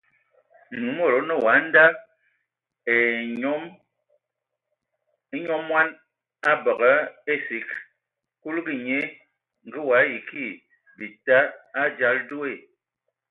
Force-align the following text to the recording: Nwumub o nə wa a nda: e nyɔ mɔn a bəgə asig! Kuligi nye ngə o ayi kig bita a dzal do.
Nwumub 0.75 1.13
o 1.17 1.19
nə 1.27 1.33
wa 1.43 1.51
a 1.57 1.63
nda: 1.65 1.85
e 2.91 2.93
nyɔ 5.45 5.57
mɔn 5.69 5.87
a 6.49 6.51
bəgə 6.63 6.91
asig! 7.31 7.67
Kuligi 8.41 8.75
nye 8.85 8.99
ngə 9.67 9.79
o 9.87 9.89
ayi 9.99 10.17
kig 10.29 10.55
bita 10.97 11.37
a 11.79 11.81
dzal 11.97 12.17
do. 12.29 12.39